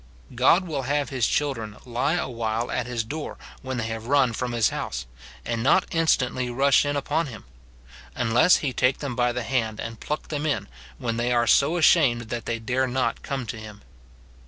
[0.33, 4.33] God will have his children lie a while at his door when they have run
[4.33, 5.05] from his house,
[5.45, 7.43] and not instantly rush in upon him;
[8.15, 10.67] unless he take them by the hand and pluck them in,
[10.97, 13.83] when they are so ashamed that they dare not come to him.